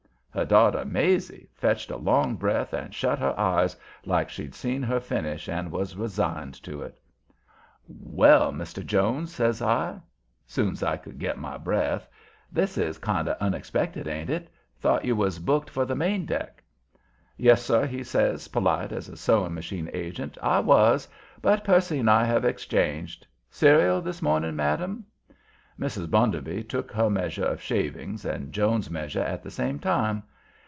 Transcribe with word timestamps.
Her 0.33 0.45
daughter 0.45 0.85
"Maizie" 0.85 1.49
fetched 1.55 1.91
a 1.91 1.97
long 1.97 2.37
breath 2.37 2.71
and 2.71 2.95
shut 2.95 3.19
her 3.19 3.37
eyes, 3.37 3.75
like 4.05 4.29
she'd 4.29 4.55
seen 4.55 4.81
her 4.81 5.01
finish 5.01 5.49
and 5.49 5.69
was 5.73 5.97
resigned 5.97 6.53
to 6.63 6.83
it. 6.83 6.97
"Well, 7.89 8.53
Mr. 8.53 8.83
Jones," 8.85 9.33
says 9.35 9.61
I, 9.61 9.99
soon's 10.47 10.83
I 10.83 10.95
could 10.95 11.19
get 11.19 11.37
my 11.37 11.57
breath, 11.57 12.07
"this 12.49 12.77
is 12.77 12.97
kind 12.97 13.27
of 13.27 13.35
unexpected, 13.41 14.07
ain't 14.07 14.29
it? 14.29 14.49
Thought 14.79 15.03
you 15.03 15.17
was 15.17 15.37
booked 15.37 15.69
for 15.69 15.83
the 15.83 15.95
main 15.97 16.25
deck." 16.25 16.63
"Yes, 17.35 17.61
sir," 17.61 17.85
he 17.85 18.01
says, 18.01 18.47
polite 18.47 18.93
as 18.93 19.09
a 19.09 19.17
sewing 19.17 19.53
machine 19.53 19.89
agent, 19.91 20.37
"I 20.41 20.61
was, 20.61 21.09
but 21.41 21.65
Percy 21.65 21.99
and 21.99 22.09
I 22.09 22.23
have 22.23 22.45
exchanged. 22.45 23.27
Cereal 23.49 23.99
this 23.99 24.21
morning, 24.21 24.55
madam?" 24.55 25.07
Mrs. 25.79 26.11
Bounderby 26.11 26.63
took 26.65 26.91
her 26.91 27.09
measure 27.09 27.45
of 27.45 27.59
shavings 27.59 28.23
and 28.23 28.53
Jones's 28.53 28.91
measure 28.91 29.21
at 29.23 29.41
the 29.41 29.49
same 29.49 29.79
time. 29.79 30.21